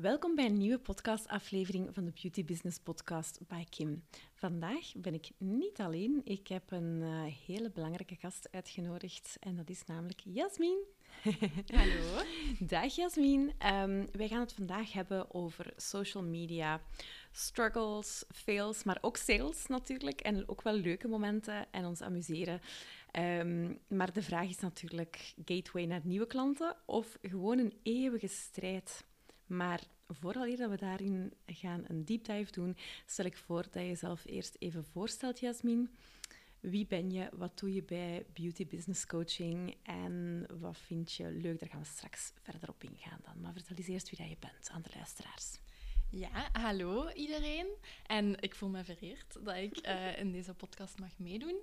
[0.00, 4.04] Welkom bij een nieuwe podcastaflevering van de Beauty Business Podcast bij Kim.
[4.34, 6.20] Vandaag ben ik niet alleen.
[6.24, 10.78] Ik heb een uh, hele belangrijke gast uitgenodigd en dat is namelijk Jasmin.
[11.76, 12.22] Hallo.
[12.58, 13.40] Dag Jasmin.
[13.40, 16.80] Um, wij gaan het vandaag hebben over social media,
[17.30, 20.20] struggles, fails, maar ook sales natuurlijk.
[20.20, 22.60] En ook wel leuke momenten en ons amuseren.
[23.12, 29.04] Um, maar de vraag is natuurlijk gateway naar nieuwe klanten of gewoon een eeuwige strijd
[29.46, 32.76] maar vooral dat we daarin gaan een deep dive doen,
[33.06, 35.90] stel ik voor dat je jezelf eerst even voorstelt, Jasmin.
[36.60, 37.28] Wie ben je?
[37.32, 39.76] Wat doe je bij Beauty Business Coaching?
[39.82, 41.58] En wat vind je leuk?
[41.58, 43.40] Daar gaan we straks verder op ingaan dan.
[43.40, 45.58] Maar vertel eens eerst wie dat je bent aan de luisteraars.
[46.10, 47.66] Ja, hallo iedereen.
[48.06, 51.60] En ik voel me vereerd dat ik uh, in deze podcast mag meedoen.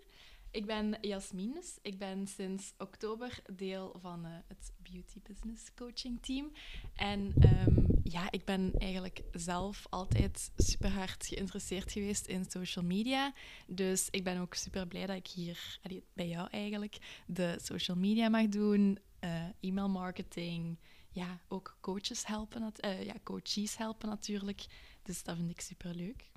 [0.53, 1.63] Ik ben Jasmin.
[1.81, 6.51] Ik ben sinds oktober deel van uh, het Beauty Business Coaching Team.
[6.95, 7.33] En
[7.67, 13.33] um, ja, ik ben eigenlijk zelf altijd super hard geïnteresseerd geweest in social media.
[13.67, 15.79] Dus ik ben ook super blij dat ik hier
[16.13, 16.97] bij jou eigenlijk
[17.27, 20.79] de social media mag doen, uh, e-mail marketing.
[21.11, 24.65] Ja, ook coaches helpen, uh, ja, coaches helpen natuurlijk.
[25.03, 26.31] Dus dat vind ik super leuk.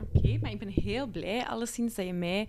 [0.00, 2.48] Oké, maar ik ben heel blij alleszins dat je mij,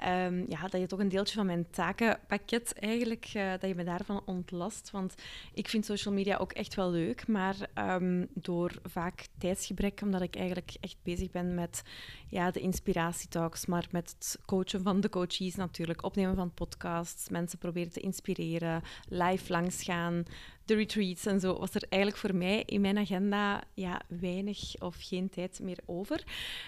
[0.00, 3.84] um, ja, dat je toch een deeltje van mijn takenpakket eigenlijk, uh, dat je me
[3.84, 4.90] daarvan ontlast.
[4.90, 5.14] Want
[5.54, 10.36] ik vind social media ook echt wel leuk, maar um, door vaak tijdsgebrek, omdat ik
[10.36, 11.82] eigenlijk echt bezig ben met
[12.28, 17.58] ja, de inspiratietalks, maar met het coachen van de coaches natuurlijk, opnemen van podcasts, mensen
[17.58, 20.24] proberen te inspireren, live langsgaan,
[20.64, 24.96] de retreats en zo, was er eigenlijk voor mij in mijn agenda ja, weinig of
[24.98, 26.24] geen tijd meer over.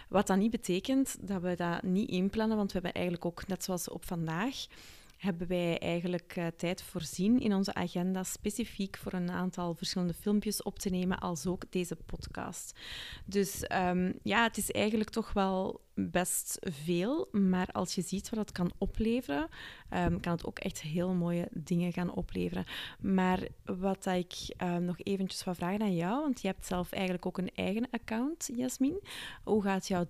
[0.09, 3.65] Wat dat niet betekent dat we dat niet inplannen, want we hebben eigenlijk ook, net
[3.65, 4.67] zoals op vandaag,
[5.17, 10.63] hebben wij eigenlijk uh, tijd voorzien in onze agenda specifiek voor een aantal verschillende filmpjes
[10.63, 12.79] op te nemen, als ook deze podcast.
[13.25, 18.39] Dus um, ja, het is eigenlijk toch wel best veel, maar als je ziet wat
[18.39, 19.49] het kan opleveren,
[19.91, 22.65] um, kan het ook echt heel mooie dingen gaan opleveren.
[23.01, 27.27] Maar wat ik um, nog eventjes wil vragen aan jou, want je hebt zelf eigenlijk
[27.27, 29.03] ook een eigen account, Jasmin.
[29.45, 30.07] Hoe gaat jouw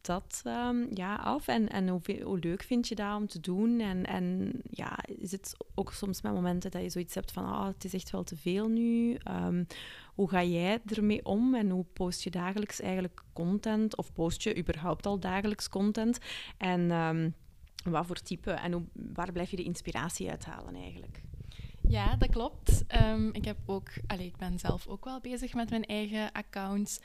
[0.00, 1.48] dat um, ja, af?
[1.48, 3.80] En, en hoe, leuk vind je dat om te doen?
[3.80, 7.66] En, en ja, is het ook soms met momenten dat je zoiets hebt van ah,
[7.66, 9.16] het is echt wel te veel nu?
[9.30, 9.66] Um,
[10.14, 13.96] hoe ga jij ermee om en hoe post je dagelijks eigenlijk content?
[13.96, 16.18] Of post je überhaupt al dagelijks content?
[16.56, 17.34] En um,
[17.84, 21.22] wat voor type en hoe, waar blijf je de inspiratie uithalen eigenlijk?
[21.88, 22.84] Ja, dat klopt.
[23.32, 27.00] Ik, heb ook, allez, ik ben zelf ook wel bezig met mijn eigen accounts.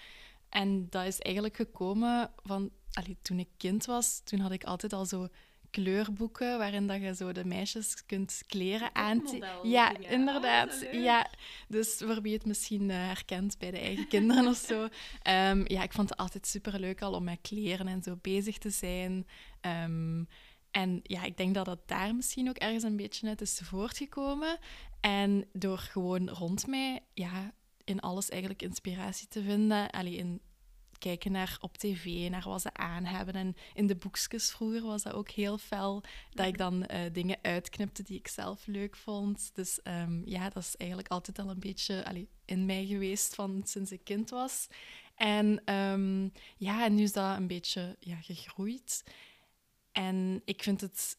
[0.53, 2.72] En dat is eigenlijk gekomen van...
[2.91, 5.28] Allee, toen ik kind was, toen had ik altijd al zo
[5.69, 9.24] kleurboeken waarin dat je zo de meisjes kunt kleren aan.
[9.63, 10.86] Ja, inderdaad.
[10.86, 11.30] Oh, ja,
[11.68, 14.81] dus voor wie het misschien uh, herkent bij de eigen kinderen of zo.
[14.84, 18.58] Um, ja, ik vond het altijd super leuk al om met kleren en zo bezig
[18.58, 19.28] te zijn.
[19.62, 20.28] Um,
[20.72, 24.58] en ja, ik denk dat dat daar misschien ook ergens een beetje uit is voortgekomen.
[25.00, 27.53] En door gewoon rond mij ja,
[27.84, 29.90] in alles eigenlijk inspiratie te vinden.
[29.90, 30.42] Allee, in
[31.04, 33.34] kijken naar op tv, naar wat ze aan hebben.
[33.34, 37.38] En in de boekjes vroeger was dat ook heel fel, dat ik dan uh, dingen
[37.42, 39.52] uitknipte die ik zelf leuk vond.
[39.54, 43.62] Dus um, ja, dat is eigenlijk altijd al een beetje allee, in mij geweest van
[43.66, 44.68] sinds ik kind was.
[45.16, 49.04] En um, ja, en nu is dat een beetje ja, gegroeid.
[49.92, 51.18] En ik vind het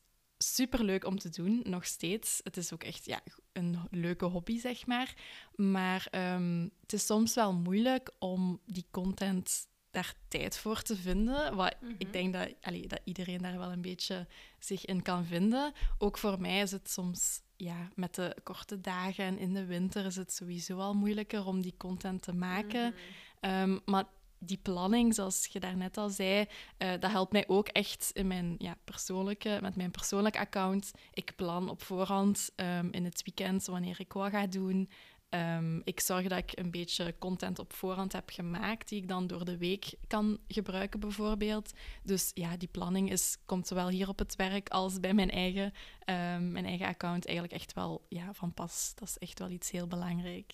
[0.53, 2.41] super leuk om te doen, nog steeds.
[2.45, 3.21] Het is ook echt ja,
[3.53, 5.15] een leuke hobby, zeg maar.
[5.55, 11.57] Maar um, het is soms wel moeilijk om die content daar tijd voor te vinden.
[11.57, 11.97] Wat mm -hmm.
[11.99, 14.27] ik denk dat, allee, dat iedereen daar wel een beetje
[14.59, 15.73] zich in kan vinden.
[15.99, 20.05] Ook voor mij is het soms, ja, met de korte dagen en in de winter
[20.05, 22.85] is het sowieso al moeilijker om die content te maken.
[22.85, 22.95] Mm
[23.41, 23.71] -hmm.
[23.71, 24.05] um, maar
[24.45, 26.47] die planning, zoals je daarnet al zei,
[26.79, 30.91] uh, dat helpt mij ook echt in mijn ja, persoonlijke, met mijn persoonlijke account.
[31.13, 34.91] Ik plan op voorhand um, in het weekend wanneer ik wat ga doen.
[35.31, 39.27] Um, ik zorg dat ik een beetje content op voorhand heb gemaakt, die ik dan
[39.27, 41.73] door de week kan gebruiken, bijvoorbeeld.
[42.03, 45.65] Dus ja, die planning is, komt zowel hier op het werk als bij mijn eigen,
[45.65, 48.93] um, mijn eigen account eigenlijk echt wel ja, van pas.
[48.95, 50.53] Dat is echt wel iets heel belangrijk.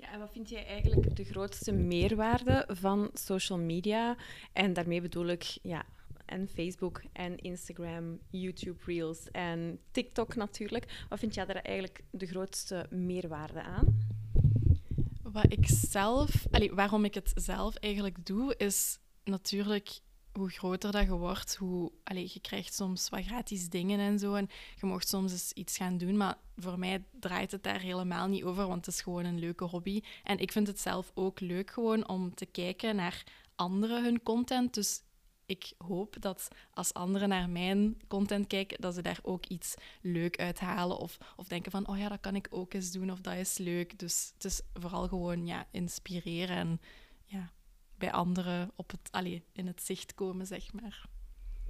[0.00, 4.16] Ja, en wat vind jij eigenlijk de grootste meerwaarde van social media?
[4.52, 5.84] En daarmee bedoel ik ja,
[6.24, 11.04] en Facebook en Instagram, YouTube Reels en TikTok natuurlijk.
[11.08, 14.08] Wat vind jij daar eigenlijk de grootste meerwaarde aan?
[15.22, 20.00] Wat ik zelf, allee, waarom ik het zelf eigenlijk doe, is natuurlijk
[20.32, 21.92] hoe groter dat je wordt, hoe...
[22.04, 24.34] Allez, je krijgt soms wat gratis dingen en zo.
[24.34, 24.48] En
[24.80, 26.16] je mocht soms eens iets gaan doen.
[26.16, 29.64] Maar voor mij draait het daar helemaal niet over, want het is gewoon een leuke
[29.64, 30.00] hobby.
[30.22, 33.24] En ik vind het zelf ook leuk gewoon om te kijken naar
[33.54, 34.74] anderen hun content.
[34.74, 35.02] Dus
[35.46, 40.38] ik hoop dat als anderen naar mijn content kijken, dat ze daar ook iets leuk
[40.38, 40.98] uit halen.
[40.98, 43.58] Of, of denken van, oh ja, dat kan ik ook eens doen, of dat is
[43.58, 43.98] leuk.
[43.98, 46.80] Dus het is vooral gewoon ja, inspireren en
[47.24, 47.52] ja,
[48.00, 51.08] bij anderen op het, allee, in het zicht komen, zeg maar.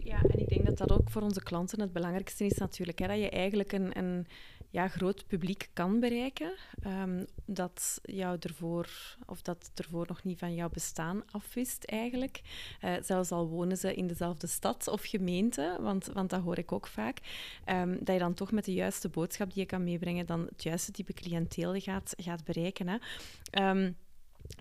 [0.02, 2.98] Ja, en ik denk dat dat ook voor onze klanten het belangrijkste is natuurlijk.
[2.98, 4.26] Hè, dat je eigenlijk een, een
[4.70, 6.52] ja, groot publiek kan bereiken.
[6.86, 12.40] Um, dat jou ervoor, of dat ervoor nog niet van jouw bestaan afwist eigenlijk.
[12.84, 16.72] Uh, zelfs al wonen ze in dezelfde stad of gemeente, want, want dat hoor ik
[16.72, 17.18] ook vaak.
[17.66, 20.62] Um, dat je dan toch met de juiste boodschap die je kan meebrengen, dan het
[20.62, 22.88] juiste type cliënteel gaat, gaat bereiken.
[22.88, 22.96] Hè.
[23.70, 23.96] Um,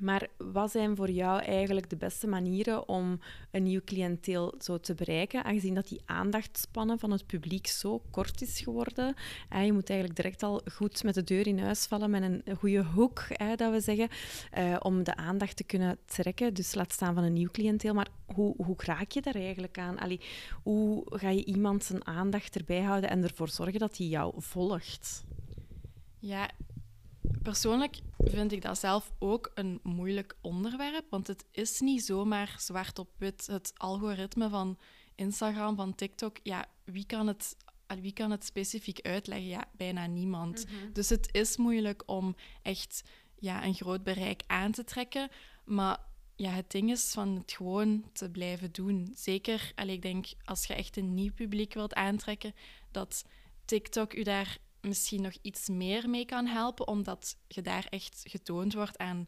[0.01, 3.19] maar wat zijn voor jou eigenlijk de beste manieren om
[3.51, 8.41] een nieuw cliënteel zo te bereiken, aangezien dat die aandachtspannen van het publiek zo kort
[8.41, 9.13] is geworden?
[9.49, 12.43] Eh, je moet eigenlijk direct al goed met de deur in huis vallen met een
[12.57, 14.09] goede hoek, dat we zeggen,
[14.51, 16.53] eh, om de aandacht te kunnen trekken.
[16.53, 17.93] Dus laat staan van een nieuw cliënteel.
[17.93, 19.99] Maar hoe, hoe raak je daar eigenlijk aan?
[19.99, 20.21] Allee,
[20.63, 25.23] hoe ga je iemand zijn aandacht erbij houden en ervoor zorgen dat hij jou volgt?
[26.19, 26.49] Ja,
[27.41, 32.99] persoonlijk vind ik dat zelf ook een moeilijk onderwerp, want het is niet zomaar zwart
[32.99, 33.47] op wit.
[33.47, 34.77] Het algoritme van
[35.15, 37.55] Instagram, van TikTok, ja, wie kan het,
[38.01, 39.47] wie kan het specifiek uitleggen?
[39.47, 40.65] Ja, bijna niemand.
[40.65, 40.93] Mhm.
[40.93, 43.03] Dus het is moeilijk om echt
[43.39, 45.29] ja, een groot bereik aan te trekken,
[45.65, 45.99] maar
[46.35, 49.13] ja, het ding is van het gewoon te blijven doen.
[49.15, 52.53] Zeker, allee, ik denk, als je echt een nieuw publiek wilt aantrekken,
[52.91, 53.25] dat
[53.65, 58.73] TikTok u daar misschien nog iets meer mee kan helpen, omdat je daar echt getoond
[58.73, 59.27] wordt aan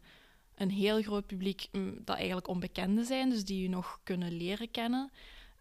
[0.54, 4.70] een heel groot publiek mm, dat eigenlijk onbekende zijn, dus die je nog kunnen leren
[4.70, 5.10] kennen.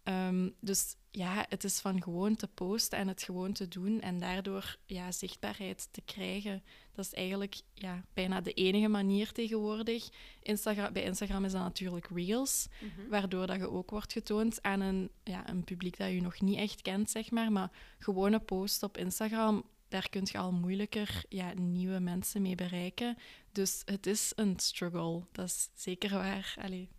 [0.03, 4.19] Ehm, dus ja, het is van gewoon te posten en het gewoon te doen en
[4.19, 6.63] daardoor ja, zichtbaarheid te krijgen.
[6.93, 10.09] Dat is eigenlijk ja, bijna de enige manier tegenwoordig.
[10.41, 13.09] Instagram, bij Instagram is dat natuurlijk Reels, mhm.
[13.09, 16.57] waardoor dat je ook wordt getoond aan een, ja, een publiek dat je nog niet
[16.57, 17.51] echt kent, zeg maar.
[17.51, 23.17] Maar gewone post op Instagram daar kun je al moeilijker ja, nieuwe mensen mee bereiken.
[23.51, 26.55] Dus het is een struggle, dat is zeker waar.
[26.61, 26.89] Allee.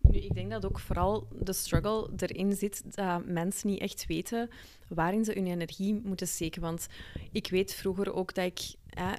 [0.00, 4.50] Nu, ik denk dat ook vooral de struggle erin zit dat mensen niet echt weten
[4.88, 6.62] waarin ze hun energie moeten steken.
[6.62, 6.86] Want
[7.32, 8.74] ik weet vroeger ook dat ik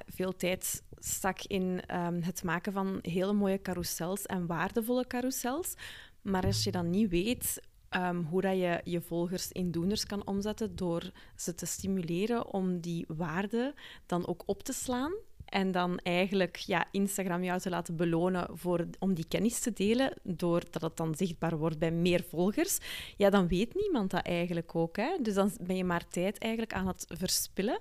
[0.06, 1.62] veel tijd stak in
[1.96, 5.74] um, het maken van hele mooie carousels en waardevolle carousels.
[6.22, 7.60] Maar als je dan niet weet
[7.94, 12.80] Ehm, hoe dat je je volgers in doeners kan omzetten door ze te stimuleren om
[12.80, 13.74] die waarde
[14.06, 15.12] dan ook op te slaan.
[15.44, 20.12] En dan eigenlijk ja, Instagram jou te laten belonen voor, om die kennis te delen,
[20.22, 22.78] doordat het dan zichtbaar wordt bij meer volgers.
[23.16, 24.96] Ja, dan weet niemand dat eigenlijk ook.
[24.96, 25.16] Hè?
[25.22, 27.80] Dus dan ben je maar tijd eigenlijk aan het verspillen.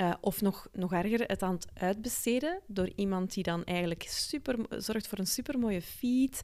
[0.00, 4.56] Uh, of nog, nog erger, het aan het uitbesteden door iemand die dan eigenlijk super,
[4.68, 6.40] zorgt voor een supermooie feed.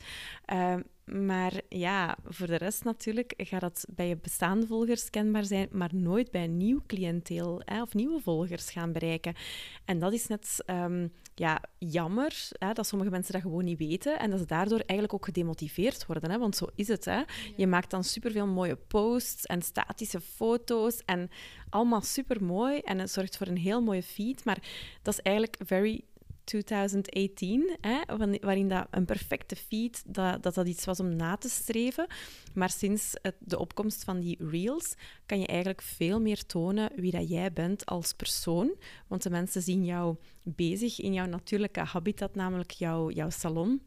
[0.52, 5.68] Uh, maar ja, voor de rest natuurlijk gaat dat bij je bestaande volgers kenbaar zijn,
[5.70, 9.34] maar nooit bij een nieuw cliënteel hè, of nieuwe volgers gaan bereiken.
[9.84, 14.18] En dat is net um, ja, jammer hè, dat sommige mensen dat gewoon niet weten
[14.18, 16.30] en dat ze daardoor eigenlijk ook gedemotiveerd worden.
[16.30, 17.04] Hè, want zo is het.
[17.04, 17.22] Hè.
[17.56, 21.30] Je maakt dan superveel mooie posts en statische foto's en
[21.68, 24.58] allemaal super mooi en het zorgt voor een heel mooie feed, maar
[25.02, 26.04] dat is eigenlijk very
[26.44, 28.00] 2018, hè,
[28.40, 32.06] waarin dat een perfecte feed, dat, dat iets was om na te streven.
[32.54, 34.94] Maar sinds de opkomst van die reels
[35.26, 38.74] kan je eigenlijk veel meer tonen wie dat jij bent als persoon.
[39.06, 43.82] Want de mensen zien jou bezig in jouw natuurlijke habitat, namelijk jouw, jouw salon.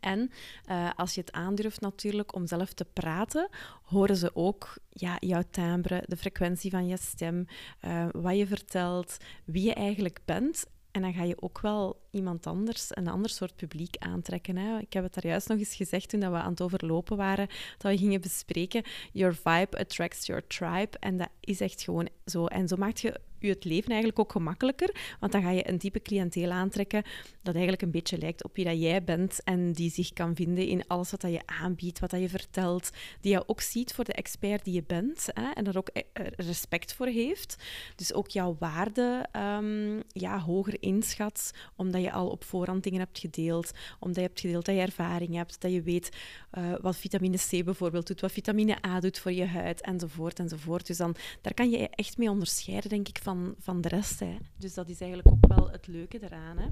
[0.00, 0.30] En
[0.70, 3.48] uh, als je het aandurft natuurlijk om zelf te praten,
[3.82, 7.46] horen ze ook ja, jouw timbre, de frequentie van je stem,
[7.84, 10.66] uh, wat je vertelt, wie je eigenlijk bent.
[10.92, 14.56] En dan ga je ook wel iemand anders, een ander soort publiek aantrekken.
[14.56, 14.78] Hè.
[14.78, 17.92] Ik heb het daar juist nog eens gezegd toen we aan het overlopen waren, dat
[17.92, 18.82] we gingen bespreken,
[19.12, 20.98] your vibe attracts your tribe.
[20.98, 22.46] En dat is echt gewoon zo.
[22.46, 25.78] En zo maakt je je het leven eigenlijk ook gemakkelijker, want dan ga je een
[25.78, 27.02] type cliënteel aantrekken
[27.42, 30.66] dat eigenlijk een beetje lijkt op wie dat jij bent en die zich kan vinden
[30.66, 34.04] in alles wat dat je aanbiedt, wat dat je vertelt, die jou ook ziet voor
[34.04, 36.02] de expert die je bent hè, en daar ook eh,
[36.36, 37.56] respect voor heeft.
[37.96, 43.18] Dus ook jouw waarde um, ja, hoger inschat, omdat je al op voorhand dingen hebt
[43.18, 46.16] gedeeld, omdat je hebt gedeeld dat je ervaring hebt, dat je weet
[46.58, 50.86] uh, wat vitamine C bijvoorbeeld doet, wat vitamine A doet voor je huid, enzovoort, enzovoort.
[50.86, 54.20] Dus dan, daar kan je echt mee onderscheiden, denk ik, van van, van de rest.
[54.20, 54.36] Hè.
[54.56, 56.58] Dus dat is eigenlijk ook wel het leuke eraan.
[56.58, 56.68] Hè.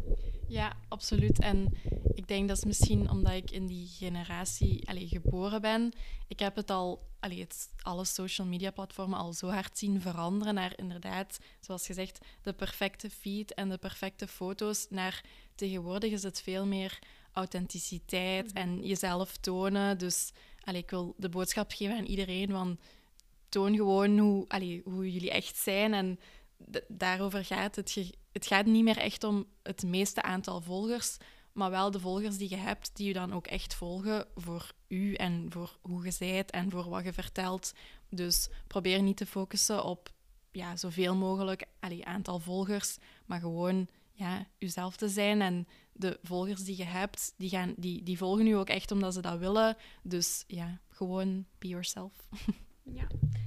[0.48, 1.40] Ja, absoluut.
[1.40, 1.74] En
[2.14, 5.92] ik denk dat is misschien omdat ik in die generatie allee, geboren ben.
[6.28, 10.54] Ik heb het al, allee, het, alle social media platformen al zo hard zien veranderen
[10.54, 14.86] naar inderdaad, zoals gezegd, de perfecte feed en de perfecte foto's.
[14.90, 15.24] Naar
[15.54, 16.98] tegenwoordig is het veel meer
[17.32, 18.56] authenticiteit mhm.
[18.56, 19.98] en jezelf tonen.
[19.98, 20.32] Dus
[20.64, 22.78] allee, ik wil de boodschap geven aan iedereen van
[23.50, 25.94] toon gewoon hoe, allee, hoe jullie echt zijn.
[25.94, 26.18] En
[26.88, 28.12] daarover gaat het.
[28.32, 31.16] het gaat niet meer echt om het meeste aantal volgers,
[31.52, 35.14] maar wel de volgers die je hebt, die je dan ook echt volgen voor u
[35.14, 37.72] en voor hoe je zijt en voor wat je vertelt.
[38.08, 40.10] Dus probeer niet te focussen op
[40.52, 45.40] ja, zoveel mogelijk allee, aantal volgers, maar gewoon ja, uzelf te zijn.
[45.42, 49.14] En de volgers die je hebt, die, gaan, die, die volgen u ook echt omdat
[49.14, 49.76] ze dat willen.
[50.02, 52.12] Dus ja, gewoon be yourself.
[52.94, 53.06] Ja.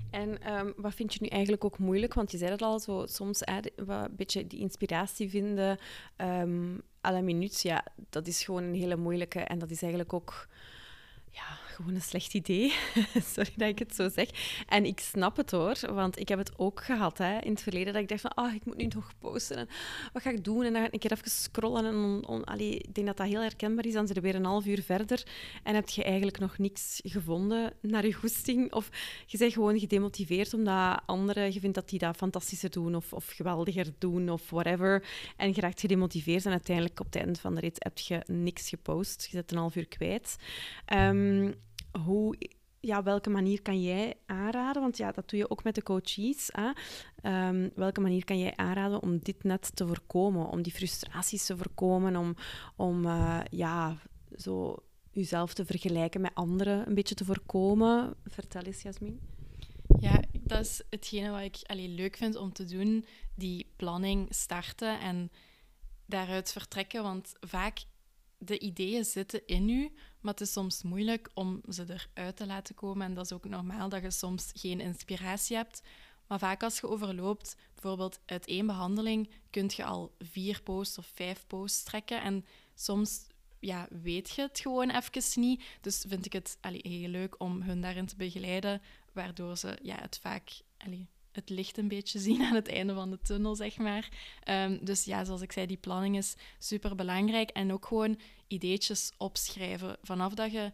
[0.10, 2.14] En ehm, wat vind je nu eigenlijk ook moeilijk?
[2.14, 5.80] Want je zei het al, zo, soms hè, een beetje die inspiratie vinden
[6.18, 7.62] um, à la minuut.
[7.62, 9.40] Ja, dat is gewoon een hele moeilijke.
[9.40, 10.48] En dat is eigenlijk ook
[11.30, 12.74] ja, gewoon een slecht idee.
[13.34, 14.30] Sorry dat ik het zo zeg.
[14.68, 17.94] En ik snap het hoor, want ik heb het ook gehad hè, in het verleden.
[17.94, 19.58] Dat ik dacht van, ah, ik moet nu nog posten.
[19.58, 19.68] En
[20.14, 20.64] wat ga ik doen?
[20.64, 21.86] En dan ga ik een keer even scrollen.
[21.86, 23.94] En on, ik denk dat dat heel herkenbaar is.
[23.94, 25.24] Dan zit er weer een half uur verder.
[25.64, 28.74] En heb je eigenlijk nog niks gevonden naar je goesting.
[28.74, 28.90] Of
[29.26, 32.96] je bent gewoon gedemotiveerd omdat anderen, je vindt dat die dat fantastischer doen.
[32.96, 34.30] Of, of geweldiger doen.
[34.30, 35.06] Of whatever.
[35.38, 36.46] En je raakt gedemotiveerd.
[36.46, 39.24] En uiteindelijk op het einde van de rit heb je niks gepost.
[39.24, 40.36] Je zit een half uur kwijt.
[40.94, 41.56] Um,
[42.06, 42.36] hoe,
[42.80, 44.82] ja, welke manier kan jij aanraden?
[44.82, 46.50] Want ja, dat doe je ook met de coaches.
[46.52, 46.72] Hè?
[47.48, 50.48] Um, welke manier kan jij aanraden om dit net te voorkomen?
[50.50, 52.16] Om die frustraties te voorkomen?
[52.16, 52.36] Om,
[52.76, 53.98] om uh, ja,
[54.38, 54.76] zo
[55.12, 58.16] jezelf te vergelijken met anderen een beetje te voorkomen?
[58.26, 59.20] Vertel eens, Jasmin.
[60.00, 63.06] Ja, dat is hetgene wat ik allee, leuk vind om te doen.
[63.36, 65.32] Die planning starten en
[66.06, 67.04] daaruit vertrekken.
[67.04, 67.84] Want vaak
[68.44, 72.76] de ideeën zitten in u, maar het is soms moeilijk om ze eruit te laten
[72.76, 73.06] komen.
[73.06, 75.82] En dat is ook normaal dat je soms geen inspiratie hebt.
[76.28, 81.12] Maar vaak als je overloopt, bijvoorbeeld uit één behandeling, kun je al vier posts of
[81.14, 82.22] vijf posts trekken.
[82.22, 82.46] En
[82.76, 83.28] soms
[83.60, 85.64] ja, weet je het gewoon even niet.
[85.82, 88.82] Dus vind ik het allee, heel leuk om hun daarin te begeleiden,
[89.14, 90.52] waardoor ze ja, het vaak
[91.34, 94.10] het licht een beetje zien aan het einde van de tunnel, zeg maar.
[94.44, 97.50] Ehm, dus ja, zoals ik zei, die planning is super belangrijk.
[97.50, 99.98] En ook gewoon ideetjes opschrijven.
[100.02, 100.72] Vanaf dat je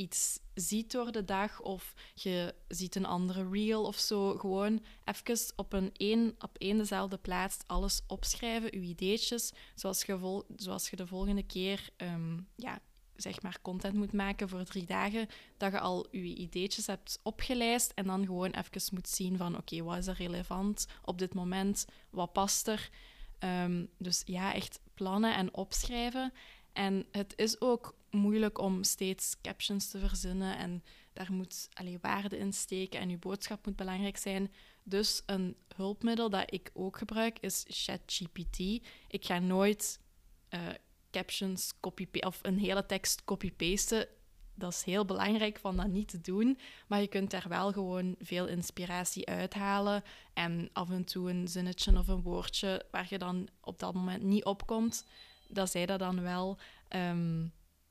[0.00, 5.52] iets ziet door de dag of je ziet een andere reel of zo, gewoon even
[5.56, 10.90] op, een één, op één dezelfde plaats alles opschrijven, je ideetjes, zoals je, vol, zoals
[10.90, 12.80] je de volgende keer um, ja,
[13.20, 17.92] zeg maar content moet maken voor drie dagen, dat je al je ideetjes hebt opgelijst
[17.94, 21.86] en dan gewoon even moet zien van oké, wat is er relevant op dit moment,
[22.10, 22.90] wat past er.
[23.44, 26.32] Um, dus ja, echt plannen en opschrijven.
[26.72, 32.38] En het is ook moeilijk om steeds captions te verzinnen en daar moet alleen waarde
[32.38, 34.52] in steken en je boodschap moet belangrijk zijn.
[34.82, 38.58] Dus een hulpmiddel dat ik ook gebruik is ChatGPT.
[39.08, 40.00] Ik ga nooit
[40.50, 40.68] uh,
[41.10, 44.08] captions copy of een hele tekst copy-pasten.
[44.54, 46.58] Dat is heel belangrijk van dat niet te doen.
[46.86, 50.02] Maar je kunt daar wel gewoon veel inspiratie uithalen.
[50.34, 54.22] En af en toe een zinnetje of een woordje waar je dan op dat moment
[54.22, 55.06] niet opkomt,
[55.48, 57.46] dat zij dat dan wel, ehm,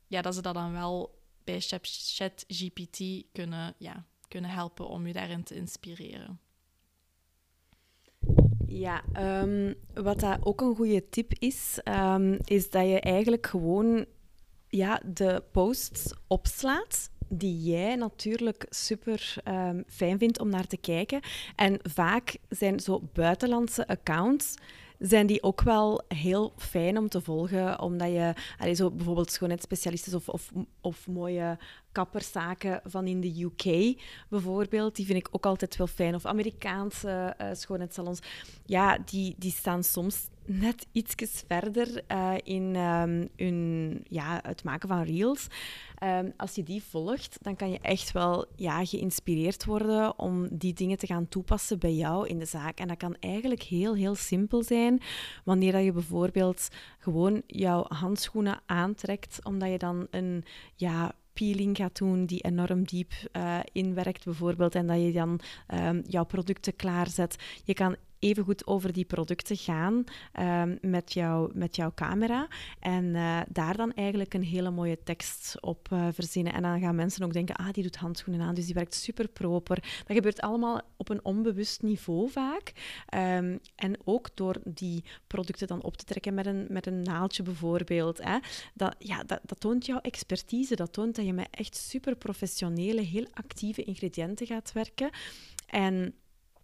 [0.06, 5.42] ja, dat ze dat dan wel bij ChatGPT kunnen, ja, kunnen helpen om je daarin
[5.42, 6.40] te inspireren.
[8.72, 9.02] Ja,
[9.42, 14.04] um, wat dat ook een goede tip is, um, is dat je eigenlijk gewoon
[14.68, 21.20] ja, de posts opslaat die jij natuurlijk super um, fijn vindt om naar te kijken.
[21.56, 24.54] En vaak zijn zo buitenlandse accounts
[24.98, 30.14] zijn die ook wel heel fijn om te volgen, omdat je allee, zo bijvoorbeeld schoonheidsspecialisten
[30.14, 31.58] of, of, of mooie
[31.92, 33.96] kapperszaken van in de UK
[34.28, 36.14] bijvoorbeeld, die vind ik ook altijd wel fijn.
[36.14, 38.20] Of Amerikaanse uh, schoonheidssalons.
[38.64, 41.14] Ja, die, die staan soms net iets
[41.46, 45.46] verder uh, in um, hun, ja, het maken van reels.
[46.04, 50.74] Um, als je die volgt, dan kan je echt wel ja, geïnspireerd worden om die
[50.74, 52.78] dingen te gaan toepassen bij jou in de zaak.
[52.78, 55.00] En dat kan eigenlijk heel, heel simpel zijn.
[55.44, 56.68] Wanneer dat je bijvoorbeeld
[56.98, 60.44] gewoon jouw handschoenen aantrekt, omdat je dan een
[60.74, 65.40] ja, peeling gaat doen die enorm diep uh, inwerkt bijvoorbeeld en dat je dan
[65.74, 67.36] um, jouw producten klaarzet.
[67.64, 72.48] Je kan even goed over die producten gaan ehm, met, jou, met jouw camera.
[72.80, 76.52] En eh, daar dan eigenlijk een hele mooie tekst op uh, verzinnen.
[76.52, 79.28] En dan gaan mensen ook denken, ah, die doet handschoenen aan, dus die werkt super
[79.28, 79.76] proper.
[80.06, 82.72] Dat gebeurt allemaal op een onbewust niveau vaak.
[83.06, 87.42] Ehm, en ook door die producten dan op te trekken met een, met een naaldje
[87.42, 88.24] bijvoorbeeld.
[88.24, 88.38] Hè,
[88.74, 90.76] dat, ja, dat, dat toont jouw expertise.
[90.76, 95.10] Dat toont dat je met echt super professionele, heel actieve ingrediënten gaat werken.
[95.66, 96.14] En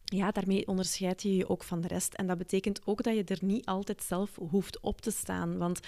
[0.06, 2.14] ja, daarmee onderscheid je je ook van de rest.
[2.14, 5.58] En dat betekent ook dat je er niet altijd zelf hoeft op te staan.
[5.58, 5.80] Want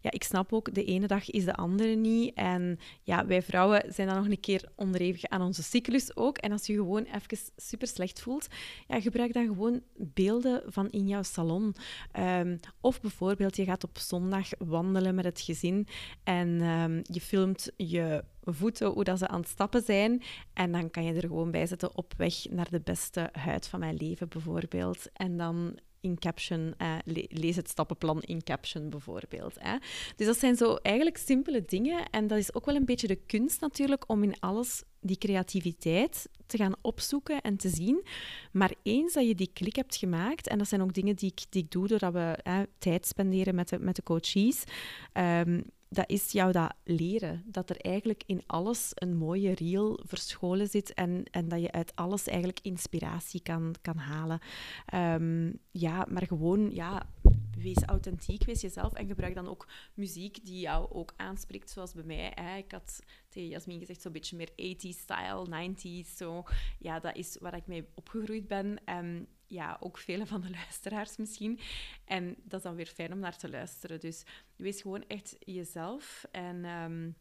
[0.00, 2.34] ja, ik snap ook, de ene dag is de andere niet.
[2.34, 6.38] En ja, wij vrouwen zijn dan nog een keer onderhevig aan onze cyclus ook.
[6.38, 8.46] En als je gewoon even super slecht voelt,
[8.88, 11.74] ja, gebruik dan gewoon beelden van in jouw salon.
[12.12, 15.86] Ehm, of bijvoorbeeld, je gaat op zondag wandelen met het gezin
[16.24, 18.24] en um, je filmt je
[18.54, 20.22] voeten, hoe dat ze aan het stappen zijn.
[20.52, 23.80] En dan kan je er gewoon bij zetten op weg naar de beste huid van
[23.80, 25.08] mijn leven, bijvoorbeeld.
[25.12, 26.94] En dan in caption, eh,
[27.28, 29.56] lees het stappenplan in caption bijvoorbeeld.
[29.58, 29.76] Hè.
[30.16, 32.10] Dus dat zijn zo eigenlijk simpele dingen.
[32.10, 36.28] En dat is ook wel een beetje de kunst natuurlijk om in alles die creativiteit
[36.46, 38.06] te gaan opzoeken en te zien.
[38.52, 41.44] Maar eens dat je die klik hebt gemaakt, en dat zijn ook dingen die ik,
[41.48, 44.64] die ik doe doordat we tijd spenderen met de, met de coaches,
[45.12, 47.42] um, dat is jou dat leren.
[47.46, 51.92] Dat er eigenlijk in alles een mooie reel verscholen zit en, en dat je uit
[51.94, 54.40] alles eigenlijk inspiratie kan, kan halen.
[54.86, 57.06] Ehm, ja, maar gewoon, ja,
[57.56, 62.04] wees authentiek, wees jezelf en gebruik dan ook muziek die jou ook aanspreekt, zoals bij
[62.04, 62.58] mij.
[62.58, 66.16] Ik had tegen Jasmin gezegd, zo'n beetje meer 80s-style, 90s.
[66.16, 66.44] Zo.
[66.78, 68.84] Ja, dat is waar ik mee opgegroeid ben.
[68.84, 71.60] En ja, ook vele van de luisteraars misschien.
[72.04, 74.00] En dat is dan weer fijn om naar te luisteren.
[74.00, 74.24] Dus
[74.56, 76.24] wees gewoon echt jezelf.
[76.30, 77.16] En um,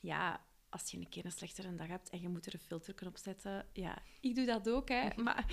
[0.00, 3.06] ja, als je een keer een slechtere dag hebt en je moet er een filter
[3.06, 5.08] op zetten, ja, ik doe dat ook, hè.
[5.22, 5.44] Maar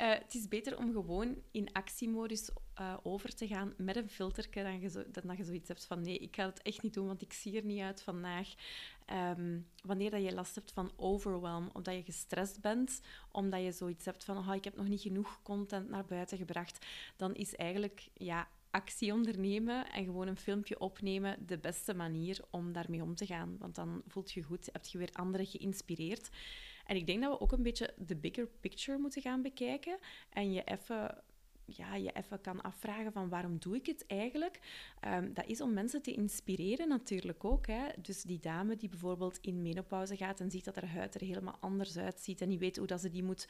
[0.00, 4.48] uh, het is beter om gewoon in actiemodus uh, over te gaan met een filter
[4.50, 7.06] dan, je zo, dan je zoiets hebt van nee, ik ga het echt niet doen,
[7.06, 8.54] want ik zie er niet uit vandaag.
[9.12, 13.00] Um, wanneer dat je last hebt van overwhelm, of dat je gestrest bent,
[13.32, 16.86] omdat je zoiets hebt van oh, ik heb nog niet genoeg content naar buiten gebracht,
[17.16, 22.72] dan is eigenlijk ja, actie ondernemen en gewoon een filmpje opnemen de beste manier om
[22.72, 23.56] daarmee om te gaan.
[23.58, 26.28] Want dan voelt je goed, heb je weer anderen geïnspireerd.
[26.84, 29.98] En ik denk dat we ook een beetje de bigger picture moeten gaan bekijken
[30.30, 31.22] en je even
[31.76, 34.60] ja, je even kan afvragen van waarom doe ik het eigenlijk?
[35.06, 37.66] Um, dat is om mensen te inspireren natuurlijk ook.
[37.66, 37.86] Hè.
[38.02, 41.56] Dus die dame die bijvoorbeeld in menopauze gaat en ziet dat haar huid er helemaal
[41.60, 43.48] anders uitziet en die weet hoe dat ze die moet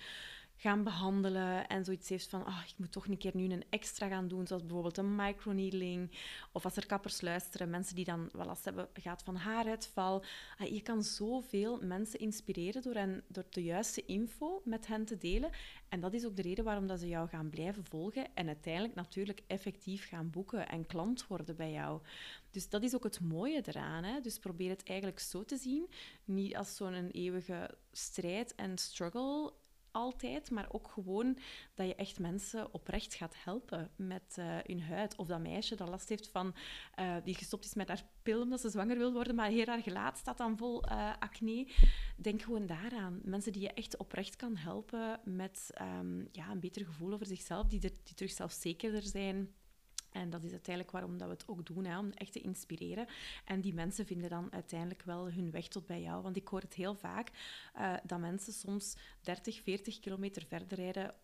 [0.61, 4.09] gaan behandelen en zoiets heeft van, oh, ik moet toch een keer nu een extra
[4.09, 6.11] gaan doen, zoals bijvoorbeeld een microneedling,
[6.53, 10.25] of als er kappers luisteren, mensen die dan wel last hebben gaat van haaruitval.
[10.59, 15.19] Ah, je kan zoveel mensen inspireren door, hen, door de juiste info met hen te
[15.19, 15.51] delen.
[15.89, 18.95] En dat is ook de reden waarom dat ze jou gaan blijven volgen en uiteindelijk
[18.95, 22.01] natuurlijk effectief gaan boeken en klant worden bij jou.
[22.51, 24.05] Dus dat is ook het mooie eraan.
[24.05, 24.21] Hè?
[24.21, 25.89] Dus probeer het eigenlijk zo te zien,
[26.25, 29.53] niet als zo'n eeuwige strijd en struggle
[29.99, 31.39] altijd, maar ook gewoon
[31.75, 35.17] dat je echt mensen oprecht gaat helpen met uh, hun huid.
[35.17, 36.55] Of dat meisje dat last heeft van,
[36.99, 39.83] uh, die gestopt is met haar pil omdat ze zwanger wil worden, maar heel haar
[39.83, 41.67] gelaat staat dan vol uh, acne.
[42.17, 43.21] Denk gewoon daaraan.
[43.23, 47.67] Mensen die je echt oprecht kan helpen met um, ja, een beter gevoel over zichzelf,
[47.67, 49.55] die, er, die terug zelfzekerder zijn
[50.11, 53.07] en dat is uiteindelijk waarom dat we het ook doen, hè, om echt te inspireren.
[53.45, 56.23] En die mensen vinden dan uiteindelijk wel hun weg tot bij jou.
[56.23, 57.31] Want ik hoor het heel vaak
[57.77, 61.15] uh, dat mensen soms 30, 40 kilometer verder rijden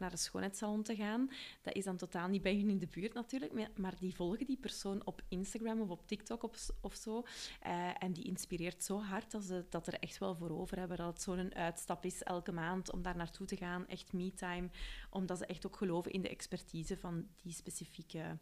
[0.00, 1.30] naar een schoonheidssalon te gaan.
[1.62, 4.56] Dat is dan totaal niet bij hun in de buurt natuurlijk, maar die volgen die
[4.56, 6.42] persoon op Instagram of op TikTok
[6.80, 7.22] of, zo.
[7.66, 10.96] Uh, en die inspireert zo hard dat ze dat er echt wel voor over hebben.
[10.96, 13.86] Dat het zo'n uitstap is elke maand om daar naartoe te gaan.
[13.86, 14.70] Echt me-time.
[15.10, 18.38] Omdat ze echt ook geloven in de expertise van die specifieke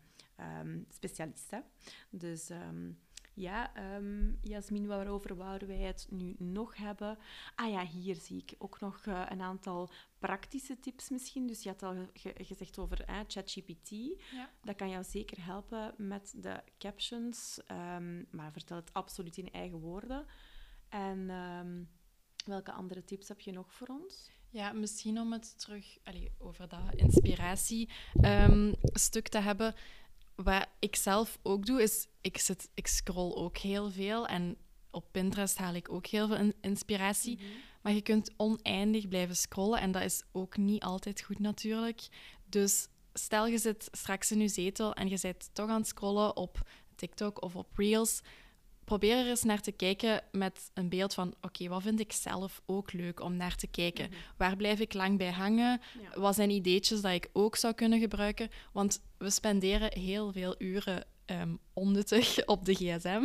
[0.61, 1.65] um, specialisten.
[2.11, 2.51] Dus...
[2.51, 2.99] Um,
[3.35, 7.19] ja, um, Jasmin, waarover wouden wij het nu nog hebben?
[7.55, 11.47] Ah ja, hier zie ik ook nog uh, een aantal praktische tips misschien.
[11.47, 13.91] Dus je had al ge gezegd over eh, ChatGPT.
[13.91, 14.51] Ja.
[14.63, 19.79] Dat kan jou zeker helpen met de captions, um, maar vertel het absoluut in eigen
[19.79, 20.27] woorden.
[20.89, 21.89] En um,
[22.45, 24.31] welke andere tips heb je nog voor ons?
[24.51, 29.75] Ja, misschien om het terug allez, over dat inspiratie-stuk te hebben
[30.35, 34.27] wat ik zelf ook doe, is ik, zit, ik scroll ook heel veel.
[34.27, 34.57] En
[34.91, 37.37] op Pinterest haal ik ook heel veel inspiratie.
[37.37, 37.47] Mhm.
[37.83, 39.81] Maar je kunt oneindig blijven scrollen.
[39.81, 42.09] En dat is ook niet altijd goed natuurlijk.
[42.45, 46.37] Dus stel je zit straks in je zetel en je bent toch aan het scrollen
[46.37, 48.21] op TikTok of op Reels.
[48.85, 52.63] Probeer er eens naar te kijken met een beeld van: oké, wat vind ik zelf
[52.67, 54.09] ook leuk om naar te kijken?
[54.09, 54.19] Mhm.
[54.37, 55.81] Waar blijf ik lang bij hangen?
[56.03, 56.21] Ja.
[56.21, 58.49] Wat zijn ideetjes dat ik ook zou kunnen gebruiken?
[58.73, 63.23] Want we spenderen heel veel uren ehm, onnuttig op de gsm.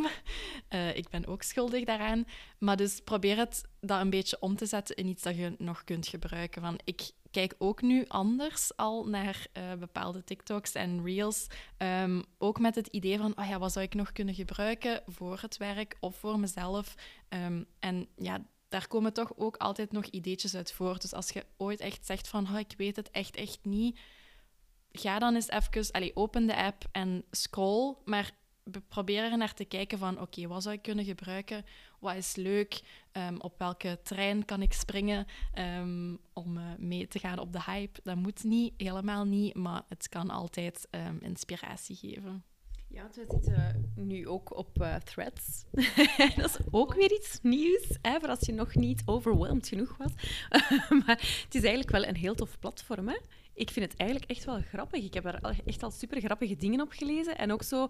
[0.68, 2.26] Eh, ik ben ook schuldig daaraan.
[2.58, 5.84] Maar dus probeer het dat een beetje om te zetten in iets dat je nog
[5.84, 6.62] kunt gebruiken.
[6.62, 11.48] Van, ik kijk ook nu anders al naar eh, bepaalde TikToks en Reels.
[11.78, 15.40] Ehm, ook met het idee van, oh ja, wat zou ik nog kunnen gebruiken voor
[15.42, 16.96] het werk of voor mezelf?
[17.30, 21.02] Ehm, en ja, daar komen toch ook altijd nog ideetjes uit voort.
[21.02, 24.00] Dus als je ooit echt zegt van, oh, ik weet het echt, echt niet,
[25.00, 28.32] ga dan eens even, allee, open de app en scroll, maar
[28.64, 31.66] be- probeer er naar te kijken van, oké, wat zou ik kunnen gebruiken?
[32.00, 32.82] Wat is leuk?
[33.12, 37.64] Ehm, op welke trein kan ik springen ehm, om eh, mee te gaan op de
[37.64, 38.00] hype?
[38.04, 42.44] Dat moet niet, helemaal niet, maar het kan altijd ehm, inspiratie geven.
[42.92, 45.66] Ja, want we zitten nu ook op eh, threads.
[46.36, 50.12] dat is ook weer iets nieuws, hè, voor als je nog niet overwhelmed genoeg was.
[51.06, 53.08] maar het is eigenlijk wel een heel tof platform.
[53.08, 53.18] Hè?
[53.54, 55.04] Ik vind het eigenlijk echt wel grappig.
[55.04, 57.38] Ik heb al- echt al super grappige dingen op gelezen.
[57.38, 57.88] En ook zo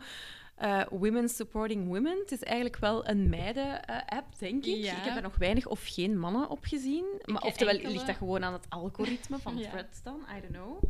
[0.56, 2.18] eh, Women Supporting Women.
[2.20, 4.76] Het is eigenlijk wel een meiden-app, denk ik.
[4.84, 4.98] Ja.
[4.98, 7.06] Ik heb er nog weinig of geen mannen op gezien.
[7.26, 7.94] Maar oftewel enkele.
[7.94, 9.70] ligt dat gewoon aan het algoritme van Ja.
[9.70, 10.20] threads dan.
[10.38, 10.84] I don't know.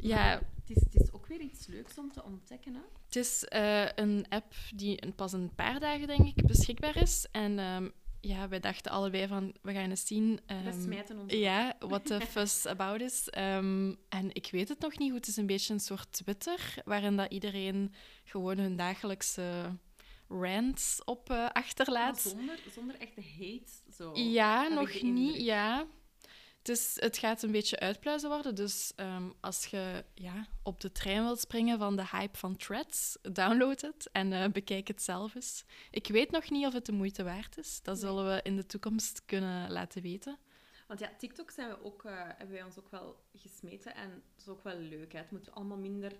[0.00, 2.74] Ja, het is, het is ook weer iets leuks om te ontdekken.
[2.74, 2.80] Hè?
[3.06, 7.26] Het is eh, een app die pas een paar dagen, denk ik, beschikbaar is.
[7.30, 7.88] En ehm,
[8.20, 10.40] ja, wij dachten allebei van, we gaan eens zien...
[10.46, 13.30] We ehm, smijten ons ja, what the fuss about is.
[13.30, 15.18] Ehm, en ik weet het nog niet goed.
[15.20, 19.78] Het is een beetje een soort Twitter, waarin dat iedereen gewoon hun dagelijkse
[20.28, 22.20] rants op eh, Maar achterlaat.
[22.20, 23.92] zonder, zonder echte hate.
[23.96, 24.10] Zo.
[24.14, 25.36] Ja, nog niet.
[25.36, 25.86] indruk.
[26.64, 28.54] Dus het gaat een beetje uitpluizen worden.
[28.54, 33.18] Dus ehm, als je ja, op de trein wilt springen van de hype van Threads,
[33.22, 35.64] download het en eh, bekijk het zelf eens.
[35.90, 37.80] Ik weet nog niet of het de moeite waard is.
[37.82, 38.04] Dat Nee.
[38.04, 40.38] zullen we in de toekomst kunnen laten weten.
[40.86, 43.94] Want ja, TikTok zijn we ook, eh, hebben wij ons ook wel gesmeten.
[43.94, 45.12] En dat is ook wel leuk.
[45.12, 45.18] Hè.
[45.18, 46.12] Het moet allemaal minder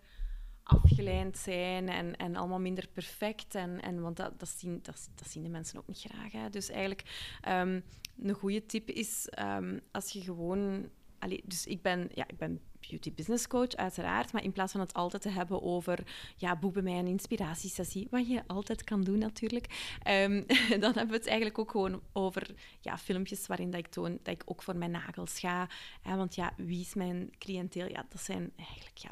[0.65, 3.55] afgeleid zijn en, en allemaal minder perfect.
[3.55, 6.33] En, en, want dat, dat, zien, dat, zien de mensen ook niet graag.
[6.33, 6.51] Hè.
[6.51, 7.03] Dus eigenlijk,
[7.41, 7.81] ehm,
[8.23, 10.89] een goede tip is um, als je gewoon...
[11.19, 14.33] Allee, dus ik ben, ja, ik ben beauty business coach, uiteraard.
[14.33, 15.99] Maar in plaats van het altijd te hebben over...
[16.37, 18.07] Ja, boek bij mij een inspiratiesessie.
[18.11, 19.67] Wat je altijd kan doen, natuurlijk.
[20.09, 20.47] Um,
[20.83, 24.35] dan hebben we het eigenlijk ook gewoon over ja, filmpjes waarin dat ik toon dat
[24.35, 25.69] ik ook voor mijn nagels ga.
[26.03, 27.89] Hè, want ja, wie is mijn cliënteel?
[27.89, 29.11] Ja, dat zijn eigenlijk ja,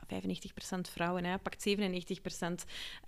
[0.79, 1.25] 95% vrouwen.
[1.25, 1.39] Hè.
[1.39, 1.73] Pakt 97%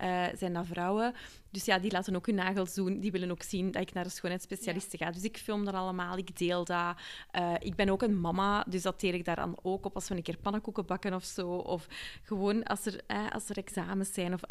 [0.01, 1.13] uh, zijn dat vrouwen.
[1.49, 2.99] Dus ja, die laten ook hun nagels doen.
[2.99, 5.05] Die willen ook zien dat ik naar de schoonheidsspecialisten ja.
[5.05, 5.11] ga.
[5.11, 6.97] Dus ik film dat allemaal, ik deel dat.
[7.35, 10.07] Uh, ik ben ook een mama, dus dat deel ik daar dan ook op als
[10.07, 11.49] we een keer pannenkoeken bakken of zo.
[11.49, 11.87] Of
[12.23, 14.33] gewoon als er, als er examens zijn.
[14.33, 14.41] Of,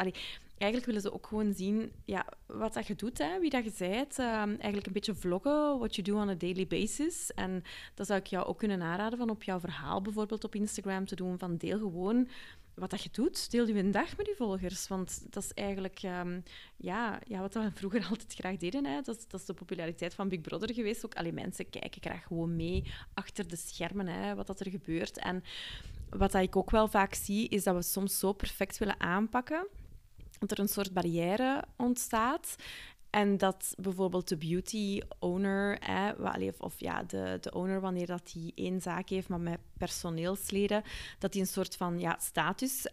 [0.57, 3.73] eigenlijk willen ze ook gewoon zien ja, wat dat je doet, hè, wie dat je
[3.77, 4.19] bent.
[4.19, 7.33] Uh, eigenlijk een beetje vloggen, what you do on a daily basis.
[7.33, 7.63] En
[7.93, 11.15] dat zou ik jou ook kunnen aanraden van op jouw verhaal bijvoorbeeld op Instagram te
[11.15, 11.37] doen.
[11.39, 12.27] Van deel gewoon
[12.75, 13.51] wat dat je doet.
[13.51, 14.87] Deel je een dag met je volgers.
[14.87, 16.43] Want dat is eigenlijk um,
[16.77, 18.85] ja, ja, wat we vroeger altijd graag deden.
[18.85, 19.01] Hè.
[19.01, 21.05] Dat, is, dat is de populariteit van Big Brother geweest.
[21.05, 25.17] Ook alle mensen kijken graag gewoon mee achter de schermen, hè, wat dat er gebeurt.
[25.17, 25.43] En
[26.09, 29.67] wat ik ook wel vaak zie, is dat we soms zo perfect willen aanpakken
[30.39, 32.55] dat er een soort barrière ontstaat.
[33.09, 35.79] En dat bijvoorbeeld de beauty owner,
[36.47, 40.83] of, of ja, de, de owner, wanneer dat die één zaak heeft, maar met personeelsleden,
[41.19, 42.87] dat die een soort van ja, status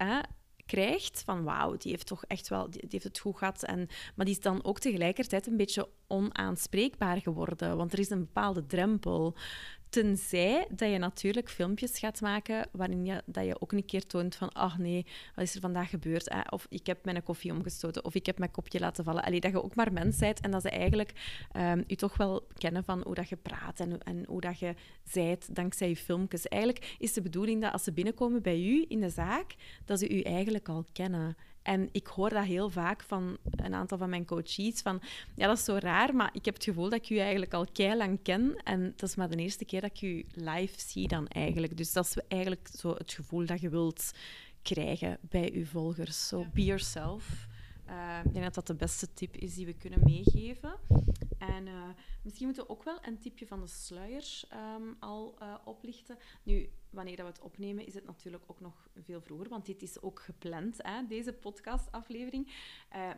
[0.66, 1.22] krijgt.
[1.24, 3.62] Van wauw, die heeft toch echt wel, die, die, heeft het goed gehad.
[3.62, 8.24] En, maar die is dan ook tegelijkertijd een beetje onaanspreekbaar geworden, want er is een
[8.24, 9.36] bepaalde drempel.
[9.92, 14.34] Tenzij dat je natuurlijk filmpjes gaat maken waarin je, dat je ook een keer toont
[14.34, 16.28] van ach nee, wat is er vandaag gebeurd?
[16.28, 16.40] Eh?
[16.50, 19.22] Of ik heb mijn koffie omgestoten, of ik heb mijn kopje laten vallen.
[19.22, 21.12] Allee, dat je ook maar mens bent en dat ze eigenlijk
[21.56, 24.74] um, toch wel kennen van hoe dat je praat en, en hoe dat je
[25.04, 26.48] zijt dankzij je filmpjes.
[26.48, 30.08] Eigenlijk is de bedoeling dat als ze binnenkomen bij u in de zaak, dat ze
[30.08, 31.36] u eigenlijk al kennen.
[31.62, 35.02] En ik hoor dat heel vaak van een aantal van mijn coaches, van
[35.34, 37.66] ja, dat is zo raar, maar ik heb het gevoel dat ik u eigenlijk al
[37.96, 41.28] lang ken en dat is maar de eerste keer dat ik u live zie dan
[41.28, 41.76] eigenlijk.
[41.76, 44.12] Dus dat is eigenlijk zo het gevoel dat je wilt
[44.62, 46.28] krijgen bij uw volgers.
[46.28, 47.50] So, be yourself.
[47.88, 50.74] Uh, ik denk dat dat de beste tip is die we kunnen meegeven.
[51.38, 51.88] En uh,
[52.22, 54.42] misschien moeten we ook wel een tipje van de sluier
[54.76, 56.18] um, al uh, oplichten.
[56.42, 59.82] Nu, wanneer dat we het opnemen, is het natuurlijk ook nog veel vroeger, want dit
[59.82, 62.52] is ook gepland, hè, deze podcastaflevering.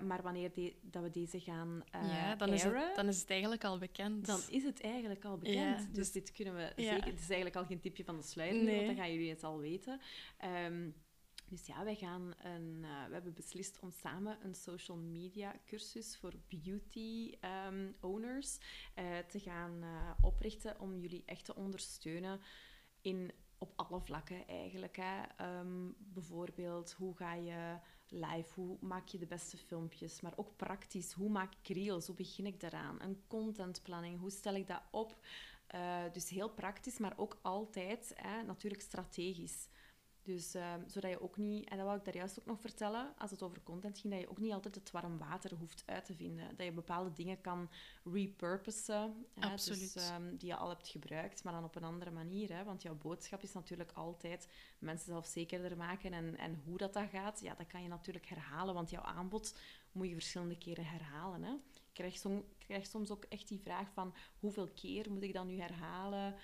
[0.07, 3.65] Maar wanneer de, dat we deze gaan ja, dan is, het, dan is het eigenlijk
[3.65, 4.27] al bekend.
[4.27, 5.57] Dan is het eigenlijk al bekend.
[5.57, 6.91] Ja, dus, dus dit kunnen we ja.
[6.91, 7.07] zeker...
[7.07, 8.75] Het is eigenlijk al geen tipje van de sluier, nee.
[8.75, 10.01] want dan gaan jullie het al weten.
[10.67, 10.95] Um,
[11.55, 16.17] Dus ja, wij gaan een, uh, we hebben beslist om samen een social media cursus
[16.17, 17.35] voor beauty
[17.69, 18.59] um, owners
[18.99, 22.41] uh, te gaan uh, oprichten om jullie echt te ondersteunen
[23.01, 24.97] in op alle vlakken eigenlijk.
[24.97, 25.23] Hè.
[25.61, 31.13] Um, bijvoorbeeld, hoe ga je live, hoe maak je de beste filmpjes, maar ook praktisch,
[31.13, 35.17] hoe maak ik reels, hoe begin ik daaraan, een contentplanning, hoe stel ik dat op.
[36.13, 39.69] Dus heel praktisch, maar ook altijd hè, natuurlijk strategisch.
[40.25, 43.15] Dus uh, zodat je ook niet, en dat wil ik daar juist ook nog vertellen,
[43.19, 46.05] als het over content ging, dat je ook niet altijd het warm water hoeft uit
[46.05, 46.57] te vinden.
[46.57, 47.71] Dat je bepaalde dingen kan
[48.05, 52.53] repurposen, hè, dus, um, die je al hebt gebruikt, maar dan op een andere manier.
[52.53, 56.13] Hè, want jouw boodschap is natuurlijk altijd mensen zelfzekerder maken.
[56.13, 59.59] En, en hoe dat, dat gaat, ja, dat kan je natuurlijk herhalen, want jouw aanbod
[59.93, 61.43] moet je verschillende keren herhalen.
[61.43, 61.53] Hè.
[61.53, 65.47] Ik krijg, som, krijg soms ook echt die vraag van hoeveel keer moet ik dat
[65.47, 66.35] nu herhalen?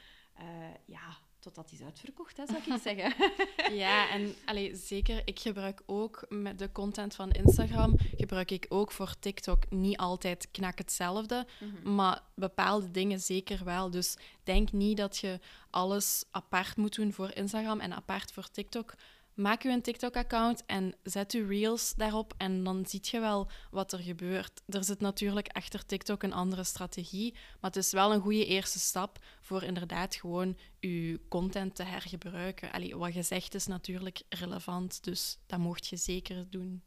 [0.40, 3.14] Uh, ja, totdat is uitverkocht, hè, zou ik zeggen.
[3.84, 8.92] ja, en allee, zeker, ik gebruik ook met de content van Instagram, gebruik ik ook
[8.92, 11.94] voor TikTok niet altijd knak hetzelfde, mhm.
[11.94, 13.90] maar bepaalde dingen zeker wel.
[13.90, 18.94] Dus denk niet dat je alles apart moet doen voor Instagram en apart voor TikTok
[19.40, 23.92] maak je een TikTok-account en zet je reels daarop en dan zie je wel wat
[23.92, 24.62] er gebeurt.
[24.66, 28.78] Er zit natuurlijk achter TikTok een andere strategie, maar het is wel een goede eerste
[28.78, 32.72] stap voor inderdaad gewoon je content te hergebruiken.
[32.72, 36.82] Allee, wat je zegt is natuurlijk relevant, dus dat mocht je zeker doen.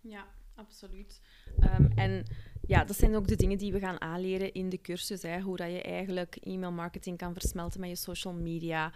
[0.00, 1.20] Ja, absoluut.
[1.60, 2.24] Um, en
[2.66, 5.22] ja, dat zijn ook de dingen die we gaan aanleren in de cursus.
[5.22, 5.40] Hè.
[5.40, 8.92] Hoe dat je eigenlijk e-mailmarketing kan versmelten met je social media.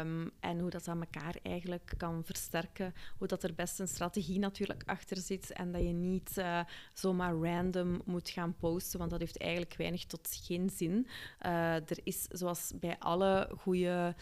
[0.00, 2.94] Um, en hoe dat aan elkaar eigenlijk kan versterken.
[3.18, 5.52] Hoe dat er best een strategie natuurlijk achter zit.
[5.52, 6.60] En dat je niet uh,
[6.92, 8.98] zomaar random moet gaan posten.
[8.98, 11.06] Want dat heeft eigenlijk weinig tot geen zin.
[11.46, 14.14] Uh, er is, zoals bij alle goede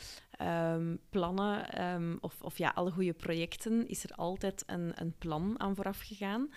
[0.43, 5.61] um, plannen, um, of, of ja, alle goede projecten, is er altijd een, een plan
[5.61, 6.51] aan vooraf gegaan.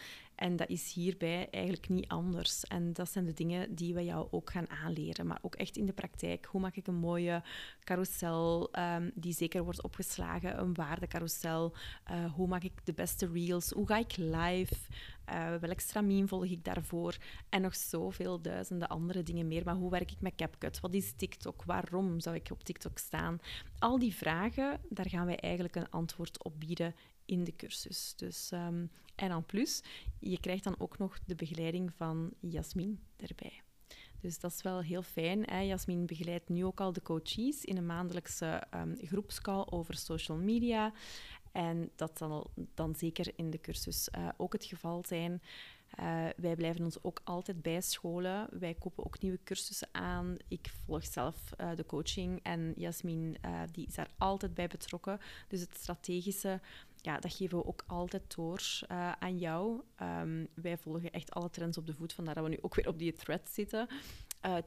[0.44, 2.64] En dat is hierbij eigenlijk niet anders.
[2.64, 5.28] En dat zijn de dingen die we jou ook gaan aanleren.
[5.28, 6.46] Maar ook echt in de praktijk.
[6.46, 7.44] Hoe maak ik een mooie
[7.84, 10.60] carousel um, die zeker wordt opgeslagen?
[10.60, 11.74] Een waardecarousel.
[12.12, 13.70] Uh, hoe maak ik de beste reels?
[13.70, 14.76] Hoe ga ik live?
[15.30, 17.18] Uh, welk stramien volg ik daarvoor?
[17.50, 19.64] En nog zoveel duizenden andere dingen meer.
[19.66, 20.80] Maar hoe werk ik met CapCut?
[20.80, 21.64] Wat is TikTok?
[21.64, 23.40] Waarom zou ik op TikTok staan?
[23.80, 28.14] Al die vragen, daar gaan wij eigenlijk een antwoord op bieden in de cursus.
[28.16, 29.84] Dus, um, en en plus,
[30.20, 33.62] je krijgt dan ook nog de begeleiding van Jasmin erbij.
[34.20, 35.44] Dus dat is wel heel fijn.
[35.46, 35.60] Hè?
[35.60, 40.94] Jasmin begeleidt nu ook al de coaches in een maandelijkse um, groepscall over social media.
[41.52, 45.42] En dat zal dan zeker in de cursus uh, ook het geval zijn.
[46.00, 48.48] Uh, wij blijven ons ook altijd bijscholen.
[48.60, 50.38] Wij kopen ook nieuwe cursussen aan.
[50.48, 53.38] Ik volg zelf uh, de coaching en Jasmin
[53.72, 55.20] die is daar altijd bij betrokken.
[55.48, 56.62] Dus het strategische,
[57.04, 58.80] ja, dat geven we ook altijd door
[59.20, 59.82] aan jou.
[60.02, 62.88] Um, wij volgen echt alle trends op de voet, vandaar dat we nu ook weer
[62.88, 63.88] op die thread zitten.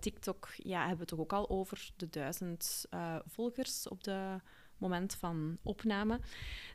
[0.00, 2.86] TikTok ja, hebben we toch ook al over de duizend
[3.26, 4.40] volgers op de
[4.78, 6.20] moment van opname.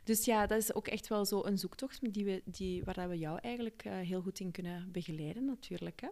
[0.04, 3.18] Dus ja, dat is ook echt wel zo een zoektocht die we, die, waar we
[3.18, 6.00] jou eigenlijk heel goed in kunnen begeleiden, natuurlijk.
[6.00, 6.08] Hè?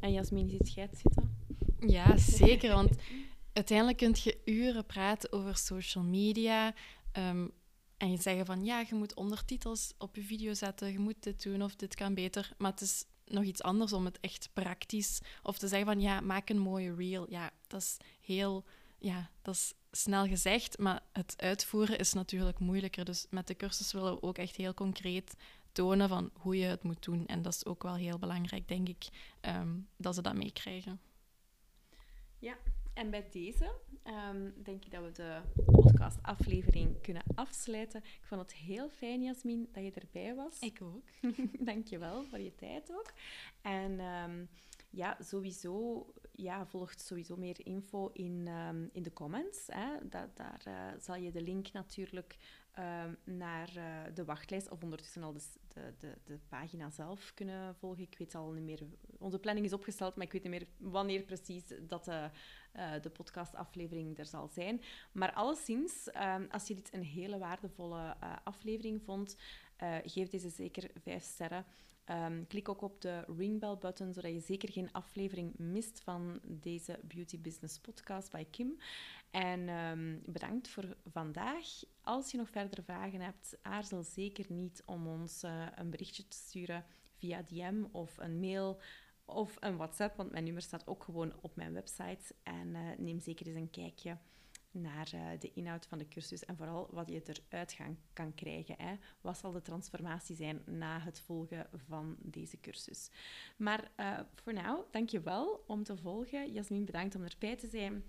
[0.00, 1.36] En Jasmin, ziet jij zitten?
[1.80, 2.72] Ja, zeker.
[2.72, 2.96] Want
[3.52, 6.74] uiteindelijk kun je uren praten over social media.
[7.12, 7.50] Um,
[7.96, 11.42] en je zeggen van ja, je moet ondertitels op je video zetten, je moet dit
[11.42, 12.52] doen of dit kan beter.
[12.58, 16.20] Maar het is nog iets anders om het echt praktisch of te zeggen van ja,
[16.20, 17.30] maak een mooie reel.
[17.30, 18.64] Ja, dat is heel,
[18.98, 23.04] ja, dat is snel gezegd, maar het uitvoeren is natuurlijk moeilijker.
[23.04, 25.34] Dus met de cursus willen we ook echt heel concreet
[25.72, 27.26] tonen van hoe je het moet doen.
[27.26, 29.08] En dat is ook wel heel belangrijk, denk ik,
[29.40, 31.00] um, dat ze dat meekrijgen.
[32.38, 32.56] Ja,
[32.96, 33.72] en bij deze
[34.04, 35.40] um, denk ik dat we de
[35.72, 38.00] podcastaflevering kunnen afsluiten.
[38.00, 40.58] Ik vond het heel fijn, Jasmin, dat je erbij was.
[40.60, 41.04] Ik ook.
[41.68, 43.12] Dank je wel voor je tijd ook.
[43.60, 44.48] En um,
[44.90, 49.66] ja, sowieso ja, volgt sowieso meer info in, um, in de comments.
[49.66, 50.08] Hè.
[50.08, 52.36] Da daar uh, zal je de link natuurlijk
[53.24, 58.02] naar uh, de wachtlijst of ondertussen al de, de, de, de, pagina zelf kunnen volgen.
[58.02, 58.82] Ik weet al niet meer...
[59.18, 62.30] Onze planning is opgesteld, maar ik weet niet meer wanneer precies dat de,
[62.76, 64.82] uh, de podcastaflevering er zal zijn.
[65.12, 69.36] Maar alleszins, um, als je dit een hele waardevolle aflevering vond,
[70.04, 71.64] geef deze zeker vijf sterren.
[72.10, 77.40] Um, klik ook op de ringbell-button, zodat je zeker geen aflevering mist van deze Beauty
[77.40, 78.78] Business podcast bij Kim.
[79.30, 81.66] En um, bedankt voor vandaag.
[82.02, 85.42] Als je nog verdere vragen hebt, aarzel zeker niet om ons
[85.74, 86.84] een berichtje te sturen
[87.16, 88.80] via DM of een mail
[89.26, 92.34] of een WhatsApp, want mijn nummer staat ook gewoon op mijn website.
[92.42, 94.16] En uh, neem zeker eens een kijkje
[94.80, 97.76] naar eh, de inhoud van de cursus en vooral wat je eruit
[98.12, 98.74] kan krijgen.
[98.78, 98.94] Hè.
[99.20, 103.10] Wat zal de transformatie zijn na het volgen van deze cursus?
[103.56, 104.60] Maar uh, voor nu,
[104.90, 106.52] dank je wel om te volgen.
[106.52, 108.04] Jasmin, bedankt om erbij te zijn.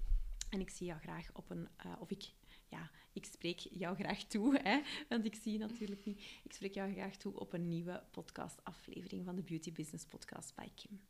[0.50, 1.68] En ik zie jou graag op een...
[1.86, 2.32] Uh, of ik
[2.70, 6.20] ja, ik spreek jou graag toe, hè, want ik zie je natuurlijk niet.
[6.44, 10.72] Ik spreek jou graag toe op een nieuwe podcastaflevering van de Beauty Business Podcast bij
[10.76, 11.02] Kim.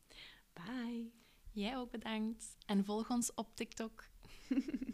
[0.54, 1.12] Bye.
[1.52, 2.58] Jij ook bedankt.
[2.66, 4.04] En volg ons op TikTok.